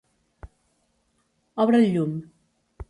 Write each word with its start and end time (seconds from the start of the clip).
Obre 1.67 1.85
el 1.85 1.89
llum. 1.97 2.21